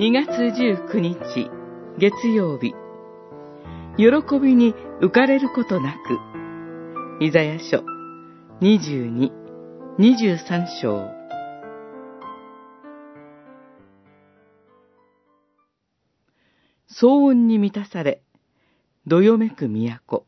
[0.00, 1.50] 2月19日
[1.98, 2.72] 月曜日
[3.98, 7.84] 喜びに浮かれることなくイザヤ書
[8.62, 9.30] 22、
[9.98, 11.06] 23章
[16.90, 18.22] 騒音に満たされ、
[19.06, 20.24] どよめく都。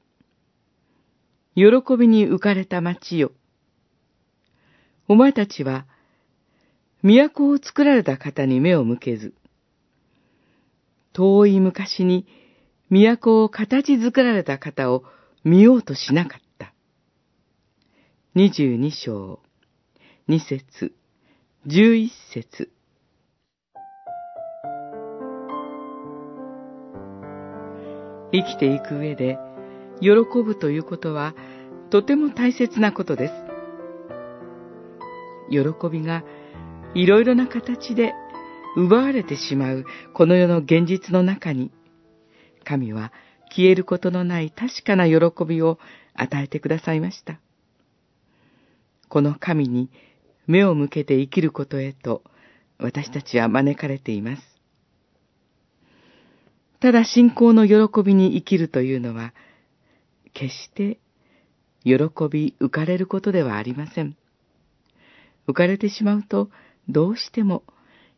[1.54, 1.64] 喜
[1.96, 3.32] びに浮かれた町よ。
[5.08, 5.86] お前たちは、
[7.02, 9.32] 都を作られた方に目を向けず、
[11.12, 12.26] 遠い昔に
[12.90, 15.04] 都を形作られた方を
[15.44, 16.72] 見ようとしなかった。
[18.34, 19.40] 二十二章、
[20.28, 20.94] 二節、
[21.66, 22.70] 十一節。
[28.32, 29.38] 生きていく上で、
[30.00, 30.10] 喜
[30.42, 31.34] ぶということは、
[31.90, 33.34] とても大切なことです。
[35.50, 35.58] 喜
[35.90, 36.24] びが、
[36.94, 38.14] いろいろな形で
[38.76, 39.84] 奪われてしまう
[40.14, 41.70] この世の現実の中に、
[42.64, 43.12] 神は
[43.50, 45.78] 消えることのない確かな喜びを
[46.14, 47.38] 与えてくださいました。
[49.08, 49.90] この神に
[50.46, 52.22] 目を向けて生きることへと
[52.78, 54.42] 私たちは招かれています。
[56.80, 59.34] ただ信仰の喜びに生きるというのは、
[60.32, 60.98] 決して
[61.84, 61.92] 喜
[62.30, 64.16] び浮かれることではありません。
[65.46, 66.50] 浮かれてしまうと、
[66.88, 67.62] どうしても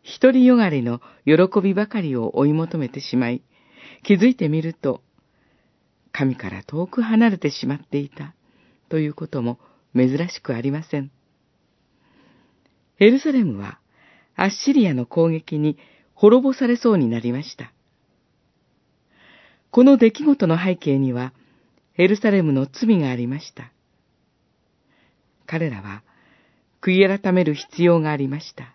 [0.05, 3.43] 独りよがりの喜びばかりを追い求めてしまい、
[4.03, 5.03] 気づいてみると、
[6.13, 8.35] 神から遠く離れてしまっていた
[8.89, 9.59] ということも
[9.97, 11.11] 珍しくありません。
[13.01, 13.81] エルサレムは
[14.37, 15.79] アッシリアの攻撃に
[16.15, 17.73] 滅ぼされそうになりました。
[19.71, 21.33] この出来事の背景には、
[21.97, 23.73] エルサレムの罪がありました。
[25.47, 26.03] 彼らは、
[26.81, 28.74] 悔い改める必要がありました。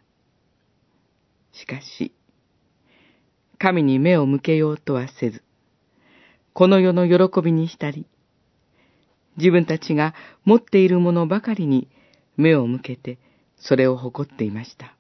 [1.60, 2.14] しかし、
[3.58, 5.44] 神に目を向けようとはせず、
[6.54, 8.06] この世の喜びに浸り、
[9.38, 10.16] 自分たちが
[10.46, 11.90] 持っているものばかりに
[12.38, 13.20] 目を向けて、
[13.58, 14.96] それを誇っていました。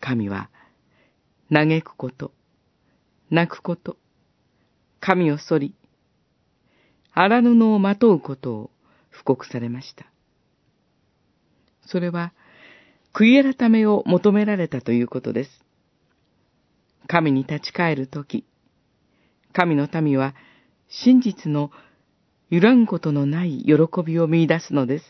[0.00, 0.50] 神は、
[1.52, 2.32] 嘆くこと、
[3.30, 3.96] 泣くこと、
[4.98, 5.76] 神を反り、
[7.12, 8.70] 荒布をまとうことを
[9.10, 10.06] 布告されました。
[11.86, 12.32] それは、
[13.16, 15.50] 悔い改めを求められたということです。
[17.08, 18.44] 神に立ち返るとき、
[19.54, 20.34] 神の民は
[20.88, 21.70] 真実の
[22.50, 23.74] 揺らぐことのない喜
[24.04, 25.04] びを見出すのです。